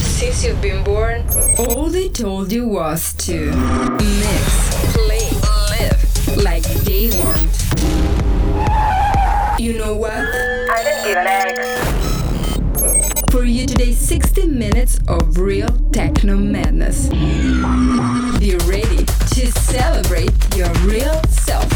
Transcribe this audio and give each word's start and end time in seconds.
Since 0.00 0.42
you've 0.44 0.60
been 0.60 0.82
born, 0.82 1.24
All 1.58 1.88
they 1.88 2.08
told 2.08 2.50
you 2.50 2.66
was 2.66 3.12
to 3.26 3.52
mix, 4.00 4.74
play, 4.94 5.30
live. 5.70 6.02
like 6.42 6.64
they 6.82 7.08
want. 7.22 7.50
You 9.60 9.78
know 9.78 9.94
what? 9.94 10.10
I 10.12 10.82
didn't 10.82 11.04
give 11.06 11.16
an 11.18 11.26
X. 11.28 11.60
For 13.30 13.44
you 13.44 13.64
today, 13.66 13.92
60 13.92 14.48
minutes 14.48 14.98
of 15.06 15.38
real 15.38 15.68
techno 15.92 16.36
madness. 16.36 17.08
Be 18.40 18.56
ready 18.66 19.04
to 19.04 19.52
celebrate 19.52 20.32
your 20.56 20.72
real 20.84 21.22
self. 21.30 21.70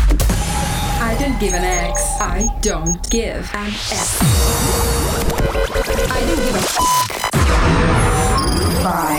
I 1.06 1.14
don't 1.20 1.38
give 1.38 1.54
an 1.54 1.62
X. 1.62 2.02
I 2.20 2.48
don't 2.62 3.08
give 3.10 3.48
an 3.54 3.70
F. 3.94 4.18
I 6.10 6.20
don't 6.26 6.42
give 6.46 6.56
a 6.56 6.62
by 8.82 9.18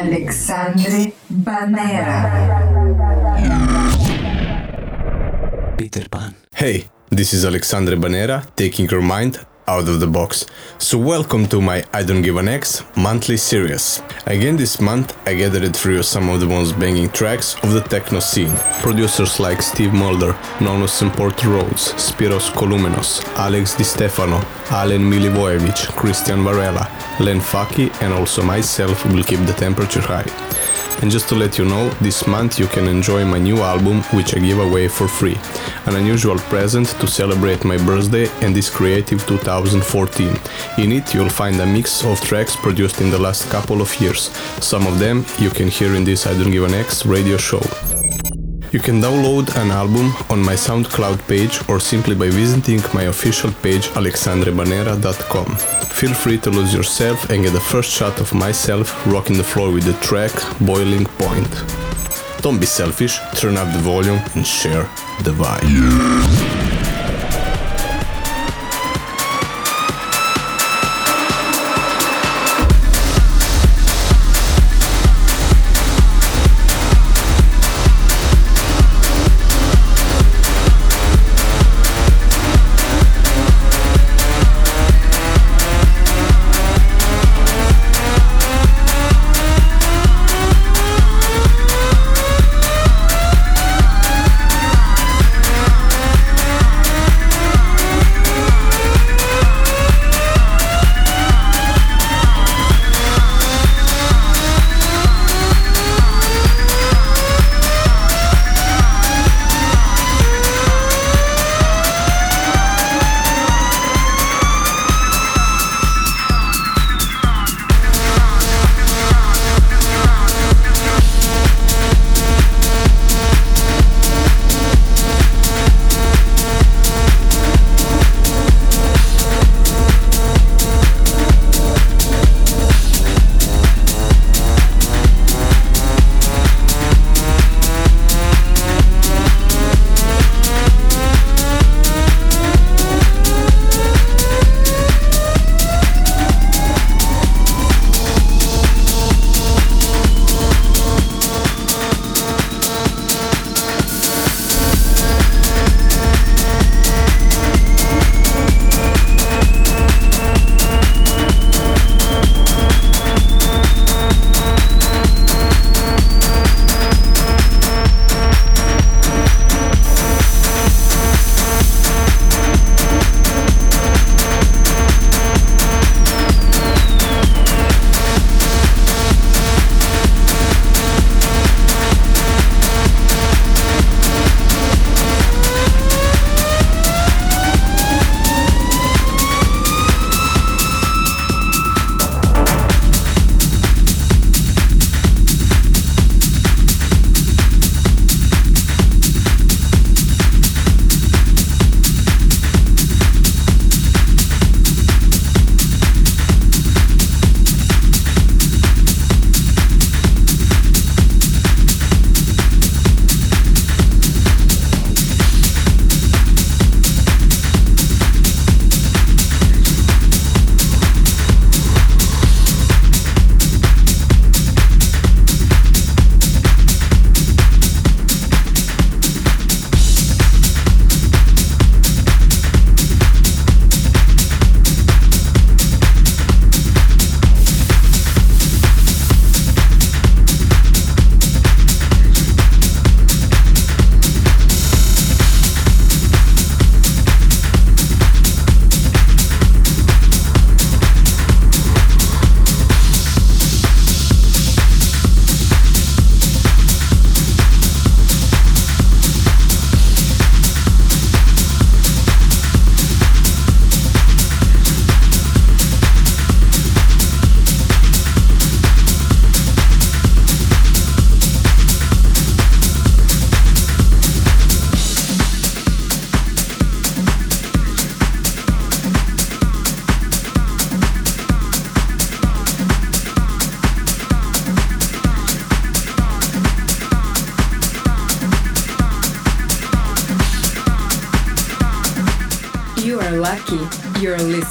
Alexandre 0.00 1.12
Banera. 1.28 2.12
Peter 5.76 6.08
Pan. 6.08 6.34
Hey, 6.54 6.88
this 7.10 7.32
is 7.34 7.44
Alexandre 7.44 7.96
Banera 7.96 8.46
taking 8.54 8.88
your 8.88 9.02
mind 9.02 9.44
out 9.68 9.88
of 9.88 10.00
the 10.00 10.06
box. 10.06 10.46
So, 10.78 10.98
welcome 10.98 11.46
to 11.48 11.60
my 11.60 11.84
I 11.92 12.02
Don't 12.02 12.22
Give 12.22 12.36
an 12.36 12.48
X 12.48 12.84
monthly 12.96 13.36
series. 13.36 14.02
Again, 14.26 14.56
this 14.56 14.80
month 14.80 15.16
I 15.26 15.34
gathered 15.34 15.76
for 15.76 15.90
you 15.90 16.02
some 16.02 16.28
of 16.28 16.40
the 16.40 16.46
most 16.46 16.78
banging 16.78 17.10
tracks 17.10 17.54
of 17.64 17.72
the 17.72 17.80
techno 17.80 18.20
scene. 18.20 18.54
Producers 18.80 19.40
like 19.40 19.62
Steve 19.62 19.92
Mulder, 19.92 20.32
Nonus 20.60 21.02
and 21.02 21.12
Porter 21.12 21.50
Rhodes, 21.50 21.92
Spiros 21.94 22.50
Kaloumenos, 22.50 23.24
Alex 23.36 23.76
Di 23.76 23.84
Stefano, 23.84 24.38
Alen 24.70 25.02
Milivojevic, 25.10 25.96
Christian 25.96 26.44
Varela, 26.44 26.88
Len 27.20 27.40
Faki, 27.40 27.90
and 28.02 28.12
also 28.12 28.42
myself 28.42 29.04
will 29.06 29.24
keep 29.24 29.40
the 29.46 29.54
temperature 29.54 30.00
high. 30.00 30.26
And 31.02 31.10
just 31.10 31.28
to 31.28 31.34
let 31.34 31.58
you 31.58 31.66
know, 31.66 31.90
this 32.00 32.26
month 32.26 32.58
you 32.58 32.66
can 32.66 32.88
enjoy 32.88 33.24
my 33.24 33.38
new 33.38 33.58
album, 33.58 34.02
which 34.14 34.34
I 34.34 34.38
give 34.38 34.58
away 34.58 34.88
for 34.88 35.06
free. 35.06 35.36
An 35.84 35.96
unusual 35.96 36.38
present 36.38 36.88
to 37.00 37.06
celebrate 37.06 37.64
my 37.64 37.76
birthday 37.76 38.28
and 38.40 38.56
this 38.56 38.70
creative 38.70 39.26
2014. 39.64 40.38
In 40.78 40.92
it, 40.92 41.14
you'll 41.14 41.28
find 41.28 41.58
a 41.60 41.66
mix 41.66 42.04
of 42.04 42.20
tracks 42.20 42.56
produced 42.56 43.00
in 43.00 43.10
the 43.10 43.18
last 43.18 43.50
couple 43.50 43.80
of 43.80 44.00
years. 44.00 44.30
Some 44.60 44.86
of 44.86 44.98
them 44.98 45.24
you 45.38 45.50
can 45.50 45.68
hear 45.68 45.94
in 45.94 46.04
this 46.04 46.26
I 46.26 46.34
Don't 46.34 46.50
Give 46.50 46.64
an 46.64 46.74
X 46.74 47.06
radio 47.06 47.36
show. 47.36 47.62
You 48.72 48.80
can 48.80 49.00
download 49.00 49.56
an 49.56 49.70
album 49.70 50.12
on 50.28 50.40
my 50.42 50.54
SoundCloud 50.54 51.26
page 51.28 51.60
or 51.68 51.80
simply 51.80 52.14
by 52.14 52.28
visiting 52.28 52.80
my 52.92 53.04
official 53.04 53.50
page 53.62 53.86
alexandrebanera.com. 53.94 55.46
Feel 55.98 56.14
free 56.14 56.38
to 56.38 56.50
lose 56.50 56.74
yourself 56.74 57.30
and 57.30 57.44
get 57.44 57.52
the 57.52 57.60
first 57.60 57.90
shot 57.90 58.20
of 58.20 58.34
myself 58.34 59.06
rocking 59.06 59.38
the 59.38 59.44
floor 59.44 59.72
with 59.72 59.84
the 59.84 59.94
track 60.06 60.32
Boiling 60.60 61.06
Point. 61.18 61.52
Don't 62.42 62.60
be 62.60 62.66
selfish, 62.66 63.18
turn 63.34 63.56
up 63.56 63.72
the 63.72 63.78
volume 63.78 64.20
and 64.34 64.46
share 64.46 64.84
the 65.22 65.32
vibe. 65.32 66.65
Thank 66.65 66.65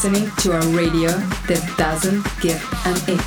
listening 0.05 0.29
to 0.37 0.51
a 0.51 0.61
radio 0.77 1.09
that 1.47 1.75
doesn't 1.77 2.23
give 2.39 2.61
an 2.85 3.17
X. 3.19 3.24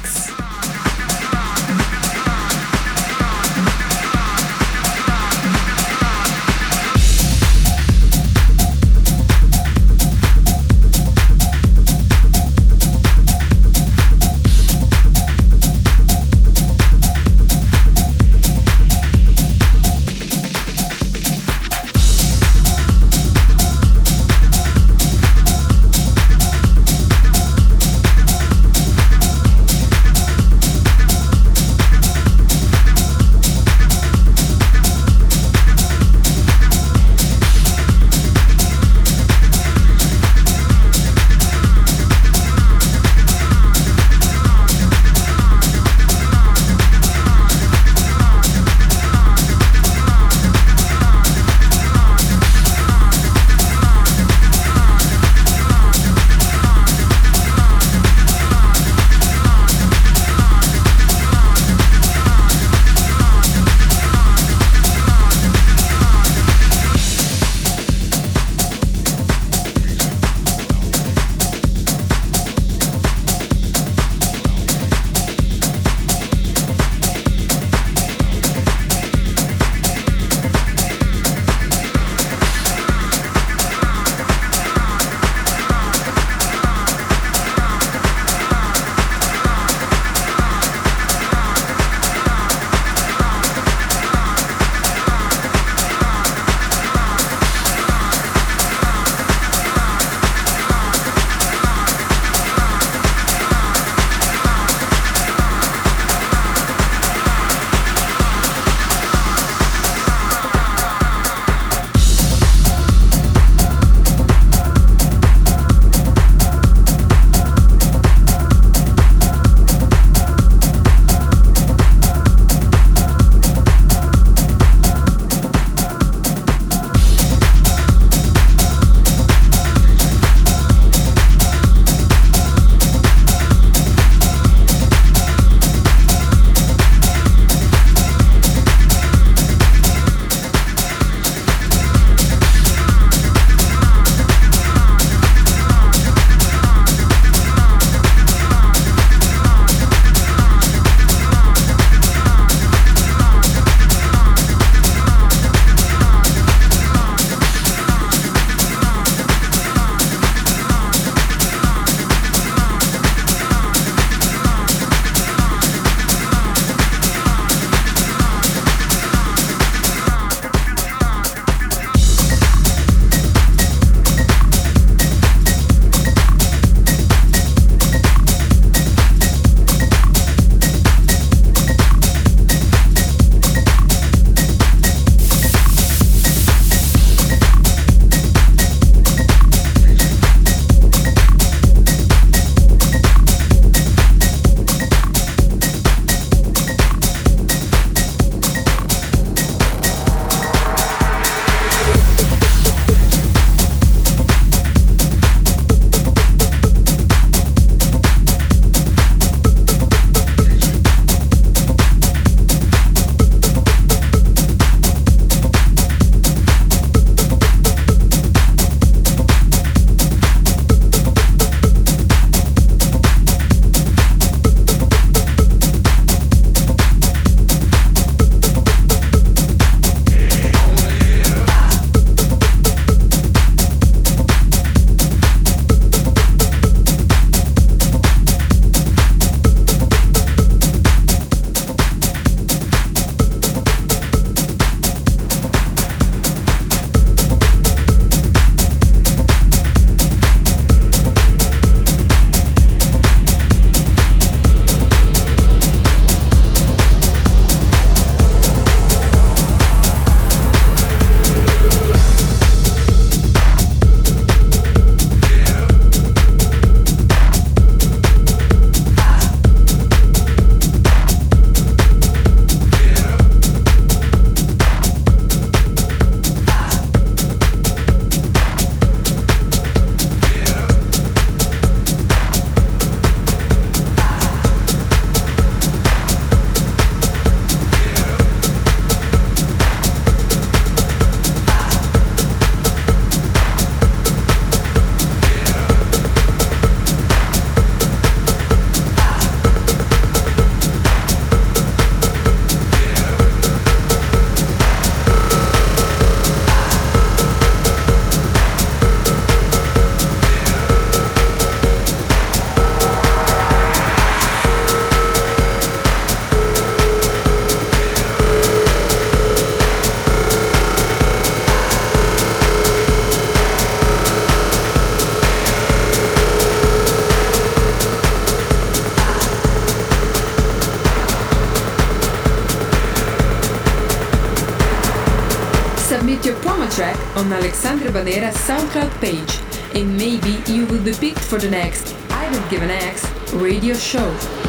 Banera's 337.99 338.37
SoundCloud 338.37 339.01
page, 339.01 339.41
and 339.75 339.97
maybe 339.97 340.41
you 340.47 340.67
will 340.67 340.85
be 340.85 340.93
picked 340.93 341.19
for 341.19 341.37
the 341.37 341.51
next 341.51 341.97
I 342.11 342.31
Don't 342.31 342.49
Give 342.49 342.63
an 342.63 342.71
X 342.71 343.11
radio 343.33 343.75
show. 343.75 344.48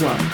You 0.00 0.25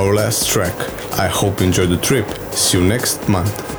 our 0.00 0.14
last 0.14 0.48
track. 0.48 0.74
I 1.18 1.28
hope 1.28 1.60
you 1.60 1.66
enjoyed 1.66 1.90
the 1.90 1.98
trip. 1.98 2.26
See 2.52 2.78
you 2.78 2.84
next 2.84 3.28
month. 3.28 3.69